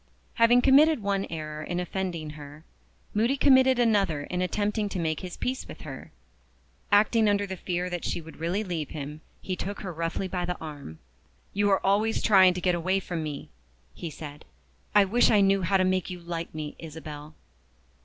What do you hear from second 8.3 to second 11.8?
really leave him, he took her roughly by the arm. "You